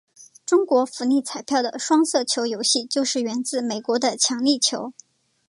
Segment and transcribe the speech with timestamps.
[0.47, 4.93] 中国福利彩票的双色球游戏就是源自美国的强力球。